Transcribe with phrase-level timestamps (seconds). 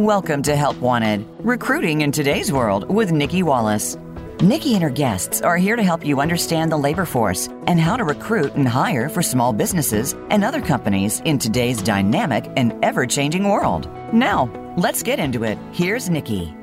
[0.00, 3.98] Welcome to Help Wanted, recruiting in today's world with Nikki Wallace.
[4.40, 7.98] Nikki and her guests are here to help you understand the labor force and how
[7.98, 13.04] to recruit and hire for small businesses and other companies in today's dynamic and ever
[13.04, 13.90] changing world.
[14.10, 15.58] Now, let's get into it.
[15.72, 16.54] Here's Nikki.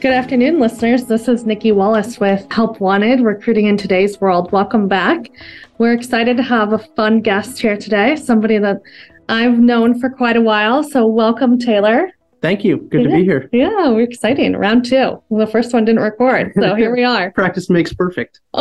[0.00, 1.06] Good afternoon, listeners.
[1.06, 4.52] This is Nikki Wallace with Help Wanted, Recruiting in Today's World.
[4.52, 5.32] Welcome back.
[5.78, 8.80] We're excited to have a fun guest here today, somebody that
[9.28, 10.84] I've known for quite a while.
[10.84, 12.12] So, welcome, Taylor.
[12.40, 12.78] Thank you.
[12.78, 13.08] Good yeah.
[13.08, 13.48] to be here.
[13.52, 14.54] Yeah, we're exciting.
[14.54, 15.22] Round two.
[15.28, 16.52] Well, the first one didn't record.
[16.54, 17.30] So here we are.
[17.32, 18.40] Practice makes perfect.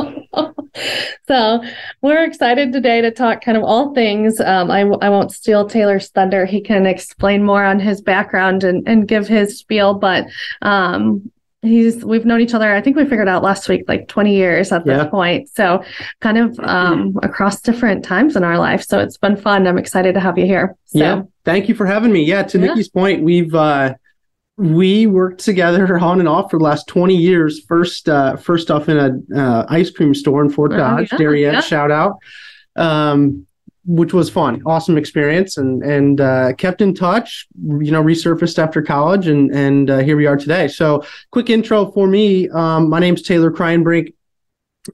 [1.27, 1.63] so
[2.02, 4.40] we're excited today to talk kind of all things.
[4.40, 6.45] Um, I, I won't steal Taylor's thunder.
[6.45, 9.94] He can explain more on his background and, and give his spiel.
[9.94, 10.25] But
[10.62, 11.31] um,
[11.62, 14.72] he's we've known each other i think we figured out last week like 20 years
[14.72, 15.10] at this yeah.
[15.10, 15.50] point.
[15.50, 15.84] So
[16.22, 18.84] kind of um, across different times in our life.
[18.84, 19.68] So it's been fun.
[19.68, 20.76] I'm excited to have you here.
[20.86, 21.00] So.
[21.00, 21.22] yeah.
[21.46, 22.24] Thank you for having me.
[22.24, 22.68] Yeah to yeah.
[22.68, 23.94] nikki's point we've uh
[24.58, 27.64] we worked together on and off for the last 20 years.
[27.66, 31.18] First uh first off in a uh, ice cream store in fort oh, dodge yeah,
[31.18, 32.18] Darriette, shout out.
[32.76, 33.48] Um
[33.88, 37.48] which was fun, awesome experience, and and uh, kept in touch.
[37.58, 40.68] You know, resurfaced after college, and and uh, here we are today.
[40.68, 42.50] So, quick intro for me.
[42.50, 44.14] Um, my name's Taylor Kraayenbrink.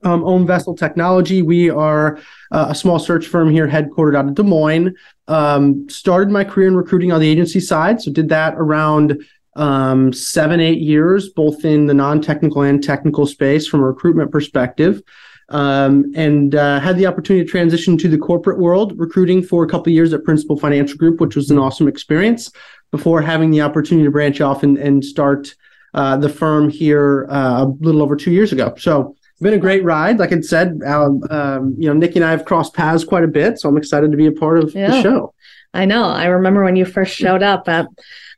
[0.04, 1.44] Um, own Vessel Technology.
[1.44, 2.18] We are
[2.52, 4.96] uh, a small search firm here, headquartered out of Des Moines.
[5.28, 9.24] Um, started my career in recruiting on the agency side, so did that around
[9.56, 15.04] um, seven, eight years, both in the non-technical and technical space from a recruitment perspective
[15.50, 19.68] um, and uh, had the opportunity to transition to the corporate world, recruiting for a
[19.68, 22.52] couple of years at Principal Financial Group, which was an awesome experience.
[22.92, 25.56] Before having the opportunity to branch off and, and start
[25.96, 28.74] uh, the firm here uh, a little over two years ago.
[28.78, 30.20] So it's been a great ride.
[30.20, 33.28] Like I said, um, um, you know, Nikki and I have crossed paths quite a
[33.28, 34.92] bit, so I'm excited to be a part of yeah.
[34.92, 35.34] the show.
[35.74, 36.06] I know.
[36.06, 37.88] I remember when you first showed up at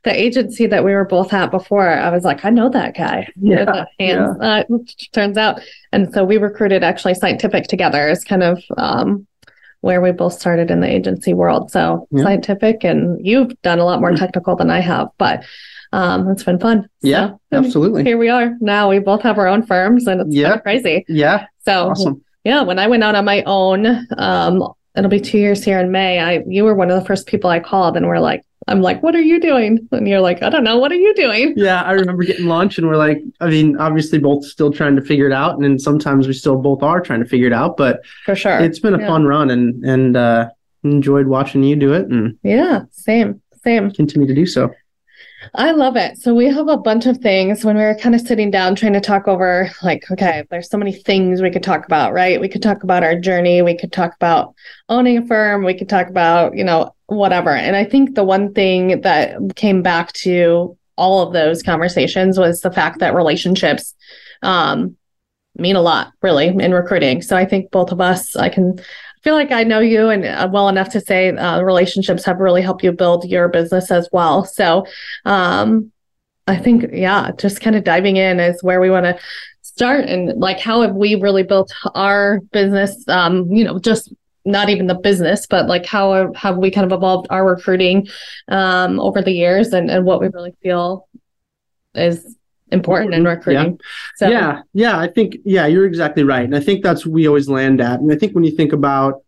[0.03, 3.27] the agency that we were both at before, I was like, I know that guy.
[3.35, 3.85] Yeah.
[3.99, 4.33] yeah.
[4.39, 4.63] Uh,
[5.11, 5.59] turns out.
[5.91, 9.25] And so we recruited actually Scientific together as kind of um,
[9.81, 11.71] where we both started in the agency world.
[11.71, 12.23] So yeah.
[12.23, 15.43] Scientific, and you've done a lot more technical than I have, but
[15.91, 16.89] um, it's been fun.
[17.01, 18.03] Yeah, so, absolutely.
[18.03, 18.89] Here we are now.
[18.89, 20.57] We both have our own firms, and it's yeah.
[20.57, 21.05] crazy.
[21.07, 21.47] Yeah.
[21.65, 22.23] So awesome.
[22.43, 25.91] yeah, when I went out on my own, um, it'll be two years here in
[25.91, 26.19] May.
[26.19, 29.03] I you were one of the first people I called, and we're like, I'm like,
[29.03, 29.87] what are you doing?
[29.91, 30.77] And you're like, I don't know.
[30.77, 31.53] What are you doing?
[31.55, 35.03] Yeah, I remember getting lunch and we're like, I mean, obviously both still trying to
[35.03, 35.53] figure it out.
[35.53, 37.77] And then sometimes we still both are trying to figure it out.
[37.77, 38.59] But for sure.
[38.59, 39.07] It's been a yeah.
[39.07, 40.49] fun run and and uh
[40.83, 43.41] enjoyed watching you do it and yeah, same.
[43.63, 43.89] Same.
[43.91, 44.71] Continue to do so.
[45.53, 46.17] I love it.
[46.17, 48.93] So we have a bunch of things when we were kind of sitting down trying
[48.93, 52.39] to talk over like okay, there's so many things we could talk about, right?
[52.39, 54.55] We could talk about our journey, we could talk about
[54.89, 57.51] owning a firm, we could talk about, you know, whatever.
[57.51, 62.61] And I think the one thing that came back to all of those conversations was
[62.61, 63.93] the fact that relationships
[64.41, 64.95] um,
[65.57, 67.21] mean a lot, really, in recruiting.
[67.21, 68.79] So I think both of us, I can
[69.25, 72.61] feel like I know you and uh, well enough to say uh, relationships have really
[72.61, 74.45] helped you build your business as well.
[74.45, 74.85] So
[75.25, 75.91] um,
[76.47, 79.19] I think, yeah, just kind of diving in is where we want to
[79.63, 84.13] start and like how have we really built our business um you know just
[84.45, 88.07] not even the business, but like how have we kind of evolved our recruiting
[88.47, 91.07] um, over the years and, and what we really feel
[91.95, 92.35] is
[92.75, 93.71] important in recruiting.
[93.71, 94.17] Yeah.
[94.17, 97.49] So yeah, yeah, I think yeah, you're exactly right, and I think that's we always
[97.49, 97.99] land at.
[97.99, 99.23] And I think when you think about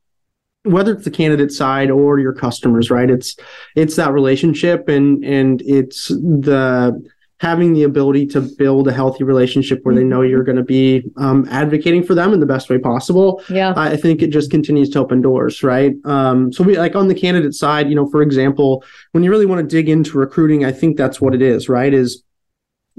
[0.64, 3.10] whether it's the candidate side or your customers, right?
[3.10, 3.36] It's
[3.76, 7.02] it's that relationship and and it's the
[7.40, 10.04] having the ability to build a healthy relationship where mm-hmm.
[10.04, 13.44] they know you're going to be um, advocating for them in the best way possible.
[13.50, 15.94] Yeah, I think it just continues to open doors, right?
[16.06, 19.46] Um, so we like on the candidate side, you know, for example, when you really
[19.46, 21.94] want to dig into recruiting, I think that's what it is, right?
[21.94, 22.24] Is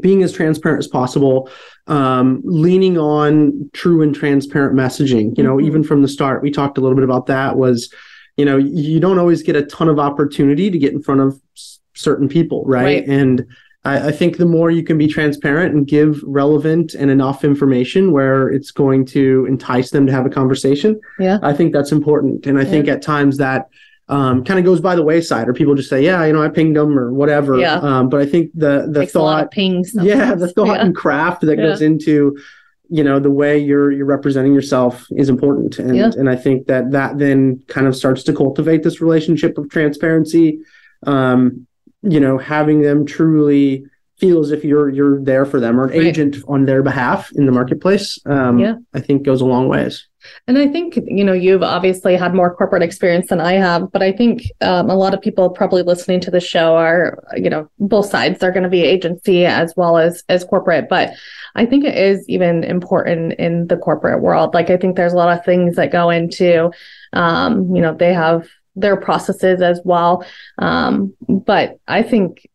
[0.01, 1.51] being as transparent as possible,
[1.87, 5.37] um, leaning on true and transparent messaging.
[5.37, 5.67] You know, mm-hmm.
[5.67, 7.57] even from the start, we talked a little bit about that.
[7.57, 7.93] Was
[8.37, 11.41] you know, you don't always get a ton of opportunity to get in front of
[11.95, 12.85] certain people, right?
[12.85, 13.09] right.
[13.09, 13.45] And
[13.85, 18.13] I, I, think the more you can be transparent and give relevant and enough information
[18.13, 22.47] where it's going to entice them to have a conversation, yeah, I think that's important.
[22.47, 22.71] And I yeah.
[22.71, 23.69] think at times that
[24.09, 26.49] um, kind of goes by the wayside, or people just say, "Yeah, you know, I
[26.49, 27.59] pinged them" or whatever.
[27.59, 27.75] Yeah.
[27.75, 30.85] Um, but I think the the Takes thought, pings, yeah, the thought yeah.
[30.85, 31.67] and craft that yeah.
[31.67, 32.37] goes into
[32.89, 36.11] you know the way you're you're representing yourself is important and yeah.
[36.17, 40.59] and i think that that then kind of starts to cultivate this relationship of transparency
[41.07, 41.67] um
[42.03, 43.85] you know having them truly
[44.17, 46.07] feel as if you're you're there for them or an right.
[46.07, 48.75] agent on their behalf in the marketplace um, yeah.
[48.95, 50.08] i think goes a long ways
[50.47, 54.03] And I think, you know, you've obviously had more corporate experience than I have, but
[54.03, 57.69] I think um, a lot of people probably listening to the show are, you know,
[57.79, 58.39] both sides.
[58.39, 60.89] They're going to be agency as well as as corporate.
[60.89, 61.13] But
[61.55, 64.55] I think it is even important in the corporate world.
[64.55, 66.71] Like I think there's a lot of things that go into,
[67.13, 70.25] um, you know, they have their processes as well.
[70.59, 72.49] Um, but I think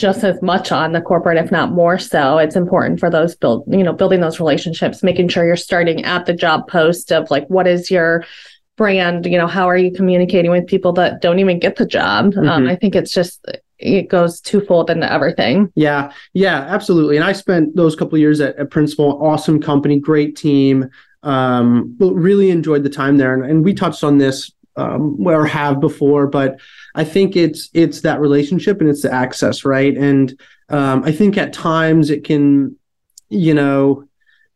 [0.00, 2.38] just as much on the corporate, if not more so.
[2.38, 6.24] It's important for those build, you know, building those relationships, making sure you're starting at
[6.24, 8.24] the job post of like, what is your
[8.78, 9.26] brand?
[9.26, 12.24] You know, how are you communicating with people that don't even get the job?
[12.24, 12.48] Um, mm-hmm.
[12.48, 13.46] Um, I think it's just
[13.78, 15.70] it goes twofold into everything.
[15.74, 17.16] Yeah, yeah, absolutely.
[17.16, 20.88] And I spent those couple years at, at Principal, awesome company, great team.
[21.22, 25.80] Um, really enjoyed the time there, and, and we touched on this um, or have
[25.80, 26.58] before, but
[26.94, 29.96] I think it's it's that relationship and it's the access, right?
[29.96, 30.38] And
[30.68, 32.76] um, I think at times it can,
[33.28, 34.06] you know,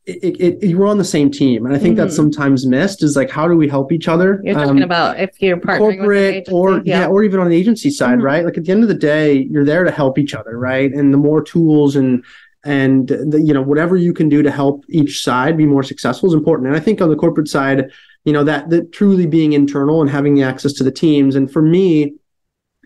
[0.07, 2.05] it, it, it, we're on the same team, and I think mm-hmm.
[2.05, 3.03] that's sometimes missed.
[3.03, 4.41] Is like how do we help each other?
[4.45, 7.01] You're talking um, about if you're partnering corporate or yeah.
[7.01, 7.07] yeah.
[7.07, 8.27] or even on the agency side, mm-hmm.
[8.27, 8.45] right?
[8.45, 10.93] Like at the end of the day, you're there to help each other, right?
[10.93, 12.23] And the more tools and
[12.65, 16.29] and the, you know whatever you can do to help each side be more successful
[16.29, 16.69] is important.
[16.69, 17.91] And I think on the corporate side,
[18.25, 21.37] you know that that truly being internal and having the access to the teams.
[21.37, 22.15] And for me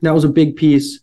[0.02, 1.00] that was a big piece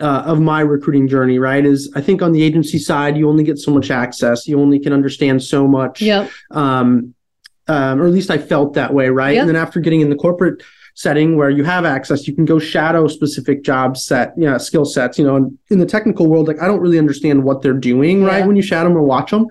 [0.00, 1.64] uh, of my recruiting journey right?
[1.64, 4.46] Is i think on the agency side you only get so much access.
[4.46, 6.00] You only can understand so much.
[6.02, 6.30] Yep.
[6.50, 7.14] um,
[7.68, 9.34] um, or at least i felt that way right?
[9.34, 9.40] Yep.
[9.40, 10.62] and then after getting in the corporate
[10.94, 14.84] setting where you have access you can go shadow specific job set you know skill
[14.84, 17.72] sets you know in, in the technical world like i don't really understand what they're
[17.72, 18.26] doing yeah.
[18.26, 19.46] right when you shadow them or watch them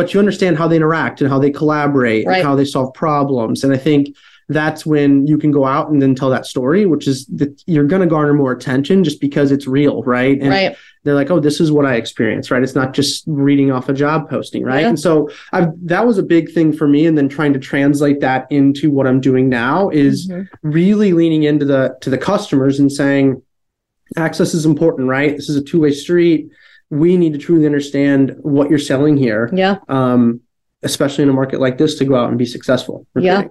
[0.00, 2.38] but you understand how they interact and how they collaborate right.
[2.38, 3.62] and how they solve problems.
[3.62, 4.16] And I think
[4.48, 7.84] that's when you can go out and then tell that story, which is that you're
[7.84, 10.40] going to garner more attention just because it's real, right?
[10.40, 10.76] And right.
[11.04, 12.62] they're like, oh, this is what I experienced, right?
[12.62, 14.80] It's not just reading off a job posting, right?
[14.80, 14.88] Yeah.
[14.88, 17.04] And so I've, that was a big thing for me.
[17.04, 20.44] And then trying to translate that into what I'm doing now is mm-hmm.
[20.62, 23.42] really leaning into the to the customers and saying,
[24.16, 25.36] access is important, right?
[25.36, 26.50] This is a two way street
[26.90, 29.50] we need to truly understand what you're selling here.
[29.52, 29.76] Yeah.
[29.88, 30.40] Um,
[30.82, 33.06] especially in a market like this to go out and be successful.
[33.14, 33.44] Yeah,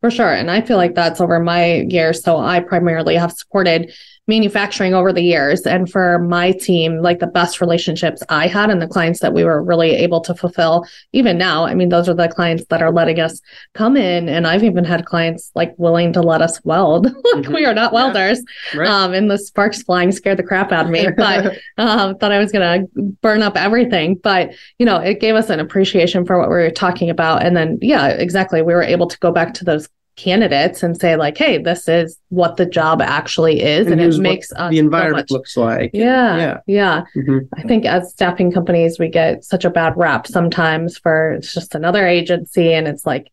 [0.00, 0.32] for sure.
[0.32, 2.22] And I feel like that's over my years.
[2.22, 3.92] So I primarily have supported
[4.26, 5.62] manufacturing over the years.
[5.62, 9.44] And for my team, like the best relationships I had and the clients that we
[9.44, 12.90] were really able to fulfill, even now, I mean, those are the clients that are
[12.90, 13.40] letting us
[13.74, 14.28] come in.
[14.28, 17.04] And I've even had clients like willing to let us weld.
[17.34, 17.54] like mm-hmm.
[17.54, 18.42] we are not welders.
[18.74, 18.80] Yeah.
[18.80, 18.90] Right.
[18.90, 22.38] Um, and the sparks flying scared the crap out of me, but um, thought I
[22.38, 24.16] was going to burn up everything.
[24.16, 27.44] But, you know, it gave us an appreciation for what we were talking about.
[27.44, 28.60] And then, yeah, exactly.
[28.62, 32.18] We were able to go back to those candidates and say like hey this is
[32.30, 35.90] what the job actually is and, and it makes the environment so looks like.
[35.92, 36.60] Yeah yeah.
[36.66, 37.04] yeah.
[37.14, 37.38] Mm-hmm.
[37.54, 41.74] i think as staffing companies we get such a bad rap sometimes for it's just
[41.74, 43.30] another agency and it's like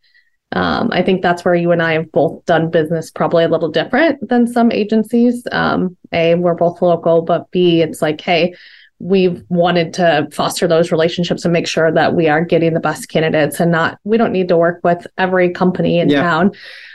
[0.52, 3.70] um, i think that's where you and i have both done business probably a little
[3.70, 5.48] different than some agencies.
[5.54, 8.56] Um, a we're both local but b it's like hey
[9.04, 13.10] we've wanted to foster those relationships and make sure that we are getting the best
[13.10, 16.22] candidates and not we don't need to work with every company in yeah.
[16.22, 16.52] town.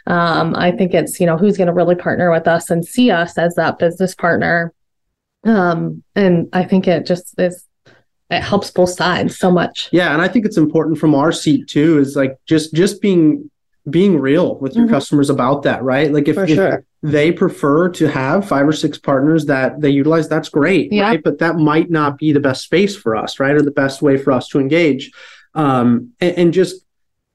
[0.07, 3.11] Um, i think it's you know who's going to really partner with us and see
[3.11, 4.73] us as that business partner.
[5.45, 7.67] Um, and i think it just is
[8.31, 9.91] it helps both sides so much.
[9.93, 13.51] Yeah and i think it's important from our seat too is like just just being
[13.91, 14.95] being real with your mm-hmm.
[14.95, 18.99] customers about that right like if, if sure they prefer to have five or six
[18.99, 21.03] partners that they utilize that's great yeah.
[21.03, 24.03] right but that might not be the best space for us right or the best
[24.03, 25.11] way for us to engage
[25.55, 26.85] um, and, and, just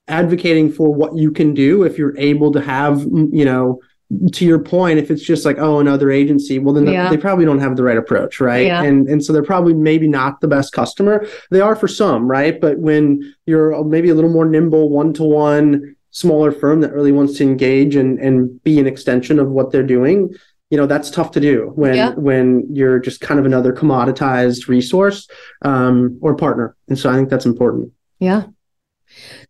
[0.08, 3.80] advocating for what you can do if you're able to have you know
[4.32, 7.10] to your point if it's just like oh another agency well then yeah.
[7.10, 8.84] they probably don't have the right approach right yeah.
[8.84, 12.60] and and so they're probably maybe not the best customer they are for some right
[12.60, 17.12] but when you're maybe a little more nimble one to one smaller firm that really
[17.12, 20.34] wants to engage and, and be an extension of what they're doing
[20.74, 22.14] you know that's tough to do when yeah.
[22.16, 25.28] when you're just kind of another commoditized resource
[25.62, 26.76] um, or partner.
[26.88, 27.92] And so i think that's important.
[28.18, 28.46] Yeah.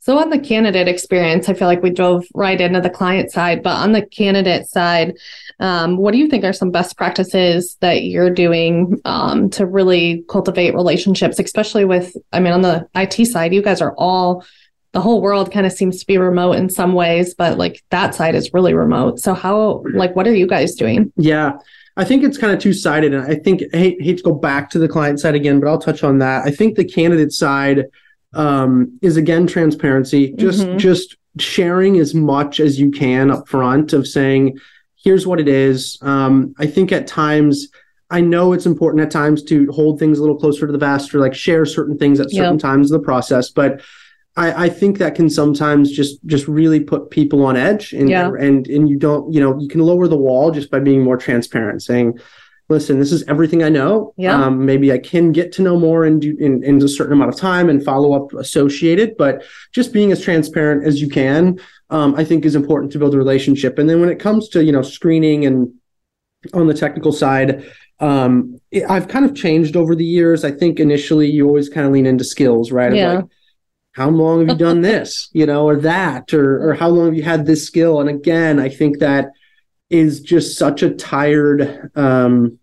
[0.01, 3.63] So on the candidate experience i feel like we drove right into the client side
[3.63, 5.15] but on the candidate side
[5.61, 10.25] um, what do you think are some best practices that you're doing um, to really
[10.27, 14.43] cultivate relationships especially with i mean on the it side you guys are all
[14.93, 18.15] the whole world kind of seems to be remote in some ways, but like that
[18.15, 19.19] side is really remote.
[19.19, 21.11] So how like what are you guys doing?
[21.17, 21.57] Yeah.
[21.97, 23.13] I think it's kind of two sided.
[23.13, 25.67] And I think I hate, hate, to go back to the client side again, but
[25.67, 26.45] I'll touch on that.
[26.45, 27.85] I think the candidate side
[28.33, 30.77] um, is again transparency, just mm-hmm.
[30.77, 34.59] just sharing as much as you can up front of saying,
[35.03, 35.97] here's what it is.
[36.01, 37.67] Um, I think at times
[38.09, 41.13] I know it's important at times to hold things a little closer to the vest
[41.13, 42.61] or like share certain things at certain yep.
[42.61, 43.81] times of the process, but
[44.35, 48.31] I, I think that can sometimes just just really put people on edge and Yeah.
[48.39, 51.17] and and you don't you know you can lower the wall just by being more
[51.17, 52.19] transparent saying
[52.69, 54.41] listen this is everything i know Yeah.
[54.43, 57.33] um, maybe i can get to know more in, do- in in a certain amount
[57.33, 61.59] of time and follow up associated but just being as transparent as you can
[61.91, 64.63] um, i think is important to build a relationship and then when it comes to
[64.63, 65.71] you know screening and
[66.53, 67.63] on the technical side
[67.99, 71.85] um, it- i've kind of changed over the years i think initially you always kind
[71.85, 73.21] of lean into skills right Of Yeah.
[73.93, 77.15] How long have you done this you know or that or or how long have
[77.15, 79.29] you had this skill and again i think that
[79.89, 82.57] is just such a tired um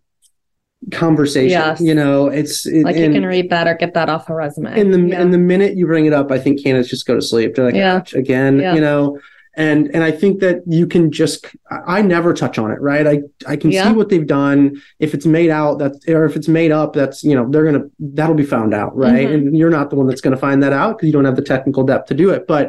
[0.91, 1.81] conversation Yes.
[1.81, 4.81] you know it's it, Like you can read that or get that off a resume.
[4.81, 5.21] and the yeah.
[5.21, 7.67] and the minute you bring it up i think candidates just go to sleep they're
[7.67, 8.03] like Yeah.
[8.15, 8.75] Again Yeah.
[8.75, 9.19] you know
[9.65, 11.41] and and i think that you can just
[11.71, 13.07] I- never touch on it right?
[13.13, 13.17] I
[13.53, 13.85] i can Yeah.
[13.89, 14.61] see what they've done.
[15.07, 17.85] If it's made out that's or if it's made up that's you know they're gonna
[18.19, 19.27] that'll be found out right?
[19.29, 19.35] Mhm.
[19.35, 21.49] and you're not the one that's gonna find that out because you don't have the
[21.55, 22.43] technical depth to do it.
[22.55, 22.67] But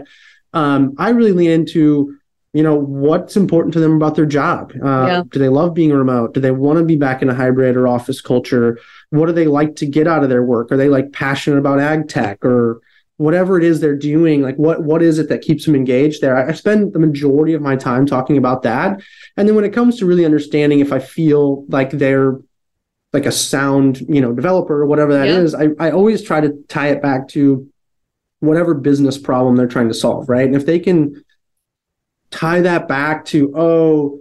[0.62, 1.84] um i really lean into
[2.54, 4.74] you know what's important to them about their job.
[4.84, 5.24] Uh, Yeah.
[5.32, 6.34] do they love being remote?
[6.34, 8.78] Do they want to be back in a hybrid or office culture?
[9.12, 10.70] What do they like to get out of their work?
[10.72, 12.82] Are they like passionate about ag tech or
[13.22, 16.36] whatever it is they're doing like what what is it that keeps them engaged there?
[16.36, 19.00] I, spend the majority of my time talking about that.
[19.38, 22.40] And then when it comes to really understanding if i feel like they're
[23.14, 25.40] like a sound you know developer or whatever that Yeah.
[25.40, 27.68] is, I, I always try to tie it back to
[28.40, 30.46] whatever business problem they're trying to solve right?
[30.48, 31.24] And if they can
[32.32, 34.20] tie that back to oh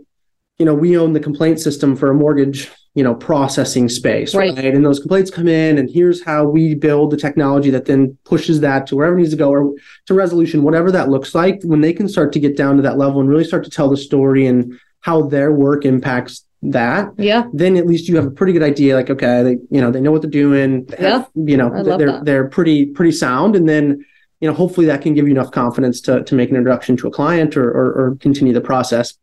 [0.59, 4.57] you know we own the complaint system for a mortgage you know processing space Right.
[4.57, 8.19] right, and those complaints come in and here's how we build the technology that then
[8.25, 9.73] pushes that to wherever it needs to go or
[10.07, 11.63] to resolution whatever that looks like.
[11.63, 13.89] When they can start to get down to that level and really start to tell
[13.89, 17.45] the story and how their work impacts that yeah.
[17.55, 20.01] then at least you have a pretty good idea like okay they you know they
[20.01, 20.87] know what they're doing.
[20.99, 22.25] Have- you know they're that.
[22.25, 23.55] they're pretty pretty sound.
[23.57, 24.05] And then
[24.41, 27.07] you know hopefully that can give you enough confidence to to make an introduction to
[27.09, 29.17] a client or or, or continue the process.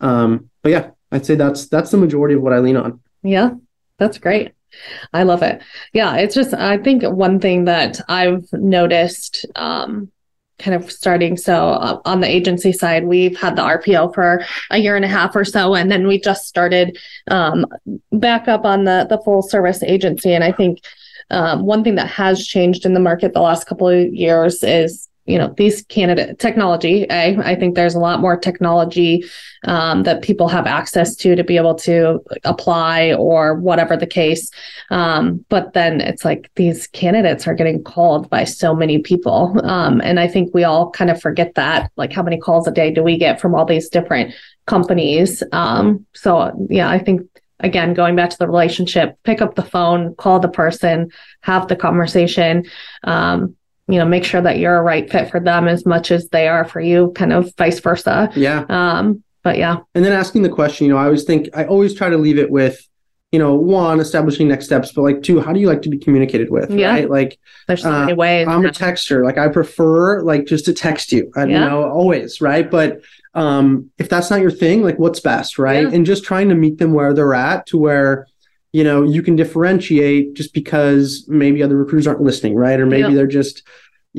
[0.00, 3.50] Um but yeah i'd say that's that's the majority of what i lean on Yeah,
[3.98, 4.52] that's great.
[5.12, 5.62] I love it.
[5.92, 10.10] Yeah, it's just, I think one thing that I've noticed, um,
[10.58, 14.78] kind of starting so uh, on the agency side, we've had the RPO for a
[14.78, 16.96] year and a half or so, and then we just started
[17.28, 17.66] um,
[18.12, 20.32] back up on the the full service agency.
[20.32, 20.84] And I think
[21.30, 25.08] um, one thing that has changed in the market the last couple of years is
[25.26, 29.24] you know these candidate technology I, I think there's a lot more technology
[29.64, 34.50] um, that people have access to to be able to apply or whatever the case.
[34.90, 39.58] Um, but then it's like these candidates are getting called by so many people.
[39.64, 42.70] Um, and i think we all kind of forget that like how many calls a
[42.70, 44.34] day do we get from all these different
[44.66, 45.42] companies?
[45.52, 47.22] Um, so yeah i think
[47.60, 51.76] again going back to the relationship pick up the phone call the person have the
[51.76, 52.64] conversation.
[53.04, 53.56] Um,
[53.88, 56.48] you know make sure that you're a right fit for them as much as they
[56.48, 60.48] are for you kind of vice versa yeah um, but yeah and then asking the
[60.48, 62.86] question you know i always think i always try to leave it with
[63.32, 65.98] you know one establishing next steps but like two how do you like to be
[65.98, 66.90] communicated with Yeah.
[66.90, 67.38] right like
[67.68, 69.24] there's so Uh, many ways I'm a texter.
[69.24, 71.30] Like I prefer like just to text you.
[71.34, 71.68] I, You Yeah.
[71.68, 72.70] know, always, right?
[72.70, 73.00] But
[73.34, 75.88] um if that's not your thing, like what's best, right?
[75.88, 75.94] Yeah.
[75.94, 78.26] And just trying to meet them where they're at to where
[78.76, 82.78] you know you can differentiate just because maybe other recruiters aren't listening, right?
[82.80, 83.14] Or maybe Yeah.
[83.14, 83.62] they're just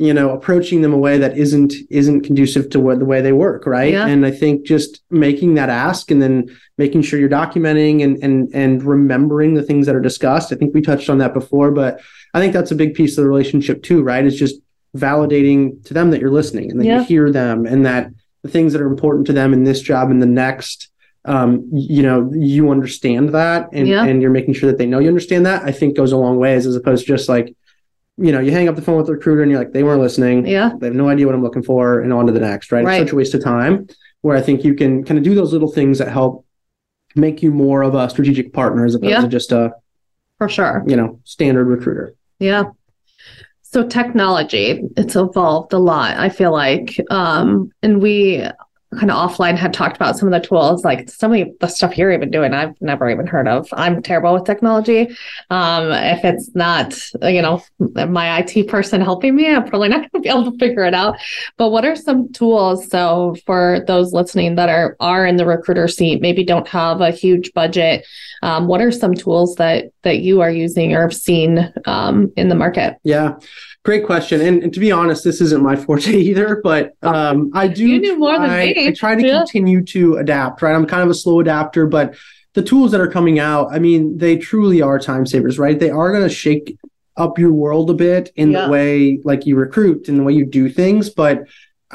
[0.06, 3.32] you know approaching them a way that isn't isn't conducive to what the way they
[3.32, 4.06] work right Yeah.
[4.06, 6.34] and i think just making that ask and then
[6.76, 10.74] making sure you're documenting and and and remembering the things that are discussed i think
[10.74, 11.92] we touched on that before but
[12.34, 14.56] i think that's a big piece of the relationship too right it's just
[14.94, 18.10] validating to them that you're listening and that you hear them and that
[18.42, 20.90] the things that are important to them in this job and the next
[21.26, 24.04] um, you know you understand that and, Yeah.
[24.04, 26.36] and you're making sure that they know you understand that i think goes a long
[26.38, 27.54] ways as opposed to just like
[28.16, 30.00] you know you hang up the phone with the recruiter and you're like they weren't
[30.00, 32.70] listening yeah they have no idea what i'm looking for and on to the next
[32.72, 33.00] right, Right.
[33.02, 33.88] it's such a waste of time
[34.22, 36.44] where i think you can kind of do those little things that help
[37.16, 39.20] make you more of a strategic partner as opposed Yeah.
[39.22, 39.72] to just a
[40.38, 42.64] for sure you know standard recruiter Yeah.
[43.62, 46.98] So technology, it's evolved a lot, I feel like.
[47.10, 48.42] Um, and we
[48.96, 51.96] kind of offline had talked about some of the tools, like some of the stuff
[51.96, 53.68] you're even doing, I've never even heard of.
[53.72, 55.08] I'm terrible with technology.
[55.50, 60.22] Um, if it's not, you know, my IT person helping me, I'm probably not gonna
[60.22, 61.16] be able to figure it out.
[61.56, 62.88] But what are some tools?
[62.88, 67.10] So for those listening that are are in the recruiter seat, maybe don't have a
[67.10, 68.06] huge budget,
[68.42, 72.48] um, what are some tools that that you are using or have seen um, in
[72.48, 72.96] the market?
[73.04, 73.34] yeah
[73.86, 77.66] great question and, and to be honest this isn't my forte either but um, i
[77.68, 78.88] do You knew more than try, me.
[78.88, 79.38] i try to Yeah.
[79.38, 82.14] continue to adapt right i'm kind of a slow adapter but
[82.54, 85.90] the tools that are coming out i mean they truly are time savers right they
[85.90, 86.76] are going to shake
[87.16, 88.66] up your world a bit in yeah.
[88.66, 91.10] the way like you recruit and the way you do things.
[91.10, 91.44] But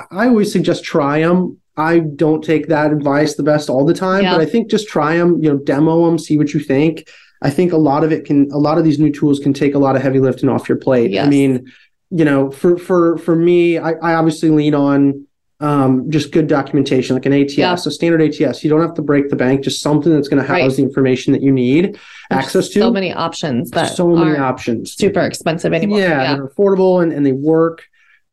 [0.10, 1.60] I always suggest try them.
[1.78, 4.34] I don't take that advice the best all the time, yeah.
[4.34, 7.08] but I think just try them, you know, demo them, see what you think.
[7.42, 9.74] I think a lot of it can, a lot of these new tools can take
[9.74, 11.12] a lot of heavy lifting off your plate.
[11.12, 11.26] Yes.
[11.26, 11.72] I mean,
[12.12, 15.26] you know, for for for me, I, I obviously lean on
[15.62, 17.74] um, just good documentation, like an ATS, yeah.
[17.74, 18.64] a standard ATS.
[18.64, 20.76] You don't have to break the bank, just something that's going to house right.
[20.76, 21.94] the information that you need
[22.30, 22.80] There's access to.
[22.80, 24.94] So many options that so many options.
[24.96, 26.00] Super expensive anymore.
[26.00, 26.34] Yeah, yeah.
[26.34, 27.88] they're affordable and, and they work.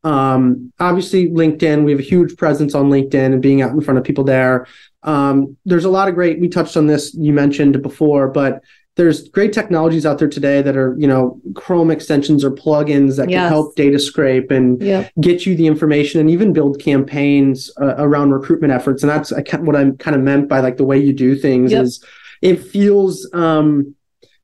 [0.05, 3.99] Um, obviously, LinkedIn, we have a huge presence on LinkedIn and being out in front
[3.99, 4.67] of people there.
[5.03, 8.62] Um, there's a lot of great, we touched on this, you mentioned before, but
[8.99, 13.31] there's great technologies out there today that are, you know, Chrome extensions or plugins that
[13.31, 13.43] yes.
[13.43, 15.12] can help data scrape and yep.
[15.21, 19.05] get you the information and even build campaigns uh, around recruitment efforts.
[19.05, 21.85] And that's what I'm kind of meant by like the way you do things yep.
[21.85, 22.05] is
[22.43, 23.95] it feels, um,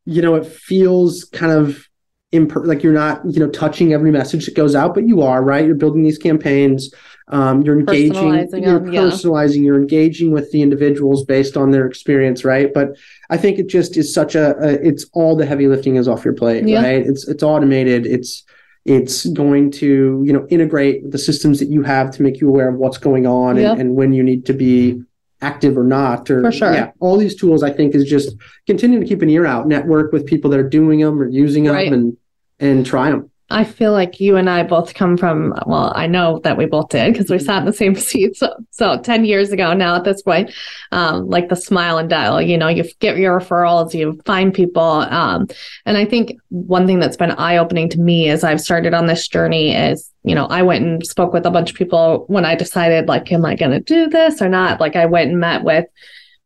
[0.07, 1.89] you know, it feels kind of
[2.31, 5.43] imp- like you're not, you know, touching every message that goes out, but you are,
[5.43, 5.67] right?
[5.67, 6.95] You're building these campaigns
[7.29, 9.63] um, you're engaging you're them, personalizing yeah.
[9.63, 12.97] you're engaging with the individuals based on their experience right but
[13.31, 16.25] i think it just is such a, a it's all the heavy lifting is off
[16.25, 16.83] your plate yeah.
[16.83, 18.45] right it's it's automated it's
[18.85, 22.69] it's going to you know integrate the systems that you have to make you aware
[22.69, 25.01] of what's going on and, and when you need to be
[25.41, 26.73] active or not or For sure.
[26.73, 30.13] yeah all these tools i think is just continue to keep an ear out network
[30.13, 31.93] with people that are doing them or using them right.
[31.93, 32.17] and
[32.61, 36.41] and try them I feel like you and I both come from, well, I know
[36.45, 38.37] that we both did because we sat in the same seat.
[38.37, 40.51] So, so 10 years ago now at this point,
[40.93, 44.83] um, like the smile and dial, you know, you get your referrals, you find people.
[44.83, 45.47] Um,
[45.85, 49.07] and I think one thing that's been eye opening to me as I've started on
[49.07, 52.47] this journey is, you know, I went and spoke with a bunch of people when
[52.47, 54.81] I decided, like, am I going to do this or not?
[54.81, 55.85] Like, I went and met with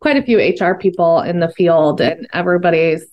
[0.00, 3.06] quite a few HR people in the field, and everybody's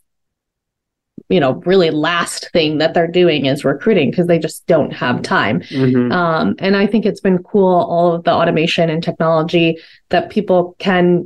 [1.29, 5.21] you know really last thing that they're doing is recruiting because they just don't have
[5.21, 6.11] time mm-hmm.
[6.11, 9.77] um, and i think it's been cool all of the automation and technology
[10.09, 11.25] that people can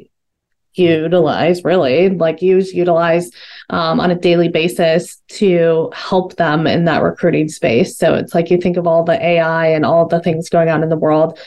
[0.76, 3.32] utilize really like use utilize
[3.72, 8.50] um, on a daily basis to help them in that recruiting space so it's like
[8.50, 11.38] you think of all the ai and all the things going on in the world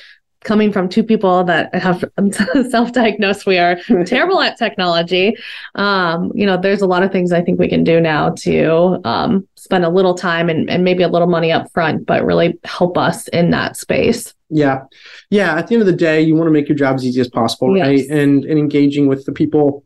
[0.44, 2.04] coming from two people that have
[2.70, 3.76] self-diagnosed we are
[4.06, 5.36] terrible at technology.
[5.74, 9.00] Um, you know there's a lot of things i think we can do now to
[9.04, 12.58] um, spend a little time and, and maybe a little money up front but really
[12.64, 14.34] help us in that space.
[14.48, 14.84] Yeah.
[15.30, 17.20] Yeah at the end of the day you want to make your job as easy
[17.20, 17.86] as possible yes.
[17.86, 19.84] right and and engaging with the people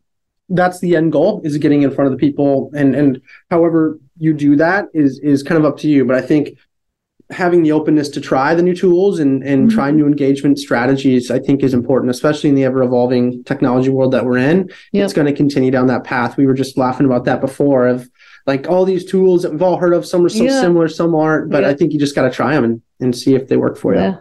[0.48, 2.70] that's the end goal is getting in front of the people.
[2.74, 6.04] And and however you do that is is kind of up to you.
[6.04, 6.56] But i think
[7.30, 9.76] having the openness to try the new tools and and mm-hmm.
[9.76, 14.12] try new engagement strategies i think is important especially in the ever evolving technology world
[14.12, 15.04] that we're in yep.
[15.04, 18.08] it's going to continue down that path we were just laughing about that before of
[18.46, 20.60] like all these tools that we've all heard of some are so yeah.
[20.60, 21.68] similar some aren't but yeah.
[21.68, 23.94] i think you just got to try them and, and see if they work for
[23.94, 24.10] yeah.
[24.10, 24.18] you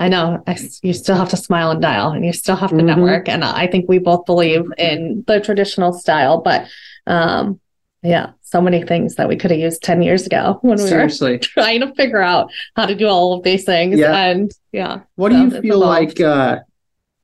[0.00, 2.76] I know I, you still have to smile and dial and you still have to
[2.76, 2.86] mm-hmm.
[2.86, 3.28] network.
[3.28, 6.66] And I think we both believe in the traditional style, but
[7.06, 7.60] um,
[8.02, 11.32] yeah, so many things that we could have used 10 years ago when we Seriously.
[11.32, 13.98] were trying to figure out how to do all of these things.
[13.98, 14.16] Yeah.
[14.16, 15.00] And yeah.
[15.16, 16.20] What so do you feel like?
[16.20, 16.58] Uh,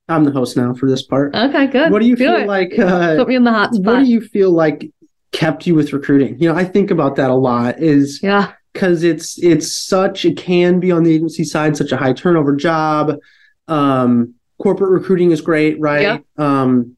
[0.09, 1.35] I'm the host now for this part.
[1.35, 1.91] Okay, good.
[1.91, 2.47] What do you do feel it.
[2.47, 2.79] like?
[2.79, 3.95] Uh, Put me in the hot spot.
[3.95, 4.91] What do you feel like
[5.33, 6.39] kept you with recruiting?
[6.39, 7.83] You know, I think about that a lot.
[7.83, 11.97] Is yeah, because it's it's such it can be on the agency side such a
[11.97, 13.17] high turnover job.
[13.67, 16.03] Um, corporate recruiting is great, right?
[16.03, 16.19] Yeah.
[16.39, 16.97] Um,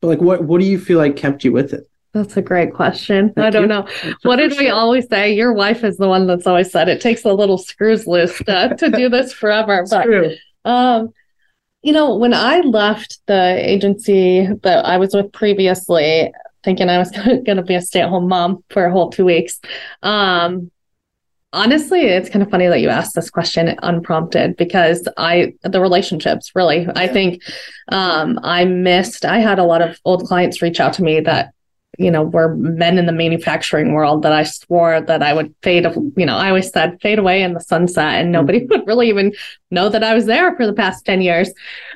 [0.00, 1.88] but like, what what do you feel like kept you with it?
[2.12, 3.32] That's a great question.
[3.32, 3.68] Thank I don't you.
[3.68, 3.86] know.
[4.22, 5.32] What did we always say?
[5.32, 8.74] Your wife is the one that's always said it takes a little screws loose to,
[8.76, 9.84] to do this forever.
[9.88, 10.34] but true.
[10.64, 11.12] um,
[11.82, 16.32] you know, when I left the agency that I was with previously,
[16.64, 19.60] thinking I was going to be a stay-at-home mom for a whole two weeks,
[20.02, 20.70] um,
[21.52, 26.52] honestly it's kind of funny that you asked this question unprompted because i the relationships
[26.54, 27.42] really i think
[27.90, 31.52] um i missed i had a lot of old clients reach out to me that
[32.00, 35.84] you know, were men in the manufacturing world that I swore that I would fade,
[36.16, 39.32] you know, I always said fade away in the sunset and nobody would really even
[39.70, 41.52] know that I was there for the past 10 years,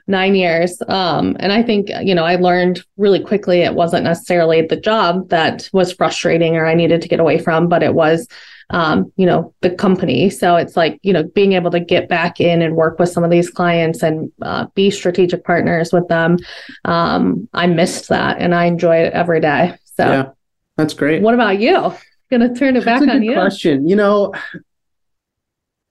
[0.06, 0.80] nine years.
[0.88, 5.30] Um, and I think, you know, I learned really quickly it wasn't necessarily the job
[5.30, 8.28] that was frustrating or I needed to get away from, but it was,
[8.68, 10.28] um, you know, the company.
[10.28, 13.24] So it's like, you know, being able to get back in and work with some
[13.24, 16.36] of these clients and uh, be strategic partners with them.
[16.84, 19.76] Um, I missed that and I enjoy it every day.
[19.96, 20.30] So yeah,
[20.76, 21.22] that's great.
[21.22, 21.94] What about you?
[22.30, 23.34] Gonna turn it back on you.
[23.34, 23.88] Question.
[23.88, 24.34] You know,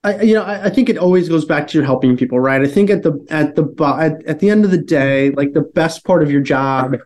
[0.02, 2.60] I you know I, I, think it always goes back to your helping people, right?
[2.60, 3.64] I think at the at the
[3.98, 6.96] at, at the end of the day, like the best part of your job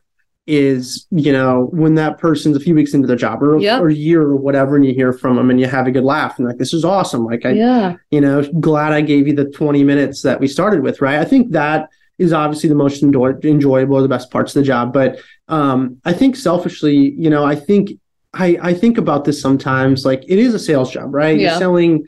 [0.49, 3.83] is you know when that person's a few weeks into their job or, Yep.
[3.83, 6.05] or a year or whatever and you hear from them and you have a good
[6.05, 7.97] laugh and like this is awesome like i yeah.
[8.11, 11.25] you know glad i gave you the 20 minutes that we started with right i
[11.25, 14.93] think that is obviously the most enjoy- enjoyable or the best parts of the job
[14.93, 17.93] but um i think selfishly you know i think
[18.35, 21.51] i i think about this sometimes like it is a sales job right Yeah.
[21.51, 22.07] you're selling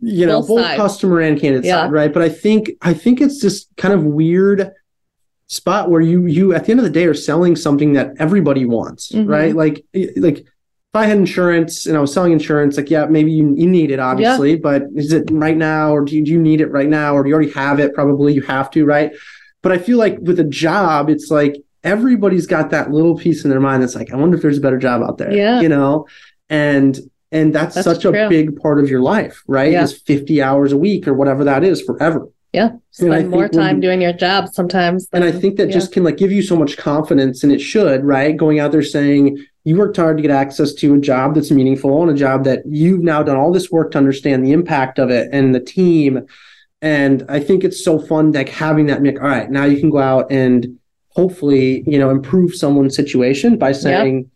[0.00, 1.82] you know Both both customer and candidate Yeah.
[1.84, 4.70] side right but i think i think it's this kind of weird
[5.48, 8.64] spot where you you at the end of the day are selling something that everybody
[8.64, 9.28] wants Mhm.
[9.28, 9.84] right like
[10.16, 10.46] like
[10.94, 13.90] if I had insurance and I was selling insurance, like yeah, maybe you, you need
[13.90, 16.88] it obviously, but is it right now or do you, do you need it right
[16.88, 17.94] now or do you already have it?
[17.94, 19.10] Probably you have to, right?
[19.60, 23.50] But I feel like with a job, it's like everybody's got that little piece in
[23.50, 25.32] their mind that's like, I wonder if there's a better job out there.
[25.32, 25.60] Yeah.
[25.60, 26.06] You know?
[26.48, 26.96] And
[27.32, 28.16] and that's, That's such true.
[28.16, 29.72] a big part of your life, right?
[29.72, 29.82] Yeah.
[29.82, 32.28] Is 50 hours a week or whatever that is forever.
[32.52, 32.70] Yeah.
[32.92, 35.08] Spend more when time you- doing your job sometimes.
[35.12, 35.74] And I think that yeah.
[35.74, 38.36] just can like give you so much confidence, and it should, right?
[38.36, 42.02] Going out there saying you worked hard to get access to a job that's meaningful
[42.02, 45.10] and a job that you've now done all this work to understand the impact of
[45.10, 46.26] it and the team.
[46.82, 49.02] And I think it's so fun, like having that.
[49.02, 53.56] Like, all right, now you can go out and hopefully, you know, improve someone's situation
[53.56, 54.30] by saying,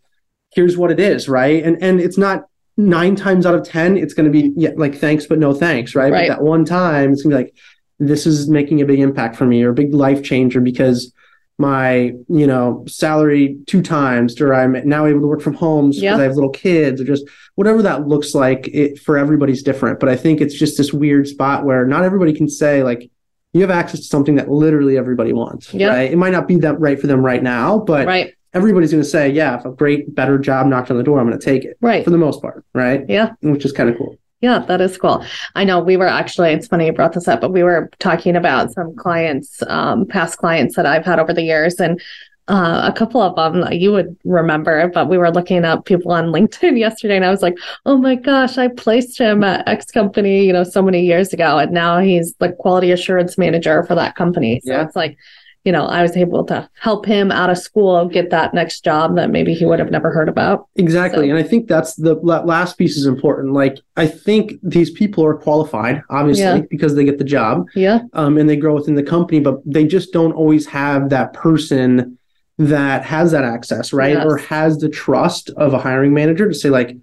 [0.51, 1.63] "Here's what it is," right?
[1.63, 4.95] And and it's not nine times out of ten, it's going to be yeah, like
[4.95, 6.11] thanks but no thanks, right?
[6.11, 6.27] Right.
[6.27, 7.55] But that one time, it's gonna be like
[7.99, 11.13] this is making a big impact for me or a big life changer because
[11.59, 16.19] my you know salary two times or i'm now able to work from home because
[16.19, 20.07] i have little kids or just whatever that looks like it for everybody's different but
[20.09, 23.11] i think it's just this weird spot where not everybody can say like
[23.53, 25.87] you have access to something that literally everybody wants Yeah.
[25.89, 28.33] right it might not be that right for them right now but right.
[28.53, 31.27] everybody's going to say yeah if a great better job knocked on the door i'm
[31.27, 32.03] going to take it Right.
[32.05, 33.31] for the most part right Yeah.
[33.41, 35.25] which is kind of cool Yeah, that is cool.
[35.55, 38.35] I know we were actually, it's funny you brought this up, but we were talking
[38.37, 41.75] about some clients, um, past clients that I've had over the years.
[41.75, 41.99] And
[42.47, 46.27] uh, a couple of them you would remember, but we were looking up people on
[46.33, 50.45] LinkedIn yesterday and I was like, oh my gosh, I placed him at X company,
[50.45, 51.57] you know, so many years ago.
[51.59, 54.61] And now he's the quality assurance manager for that company.
[54.63, 54.83] So Yeah.
[54.85, 55.17] it's like,
[55.65, 59.15] you know, I was able to help him out of school get that next job
[59.17, 60.67] that maybe he would have never heard about.
[60.77, 61.27] Exactly.
[61.27, 63.53] So- And I think that's the la- last piece is important.
[63.53, 66.61] Like, I think these people are qualified, obviously, Yeah.
[66.69, 67.99] because they get the job Yeah.
[68.13, 72.17] um, and they grow within the company, but they just don't always have that person
[72.57, 74.13] that has that access, right?
[74.15, 74.25] Yes.
[74.25, 76.95] Or has the trust of a hiring manager to say, like,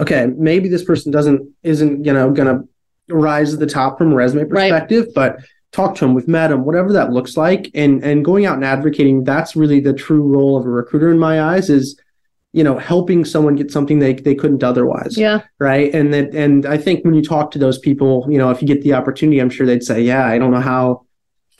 [0.00, 2.68] okay, maybe this person doesn't, isn't, you know, going to
[3.14, 4.70] rise to the top from a resume Right.
[4.70, 5.36] perspective, but
[5.72, 7.70] talk to them, we've met them, whatever that looks like.
[7.74, 11.18] And, and going out and advocating, that's really the true role of a recruiter in
[11.18, 11.98] my eyes is,
[12.52, 15.40] you know, helping someone get something they, they couldn't otherwise Yeah.
[15.58, 18.60] right and that and i think when you talk to those people you know if
[18.60, 21.06] you get the opportunity i'm sure they'd say yeah i don't know how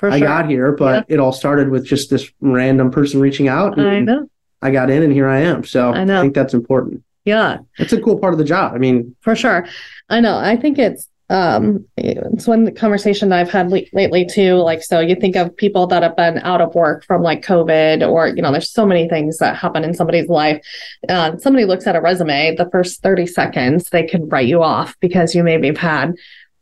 [0.02, 3.88] i got here but it all started with just this random person reaching out and
[3.88, 4.28] I know.
[4.60, 6.20] i got in and here i am so I know.
[6.20, 7.58] think that's important Yeah.
[7.78, 9.66] it's a cool part of the job i mean For sure.
[10.10, 10.36] I know.
[10.36, 14.54] I think it's um it's one conversation I've had le- lately too.
[14.56, 18.06] Like, so you think of people that have been out of work from like COVID,
[18.08, 20.62] or you know, there's so many things that happen in somebody's life.
[21.08, 24.94] Uh, somebody looks at a resume, the first 30 seconds, they can write you off
[25.00, 26.12] because you maybe have had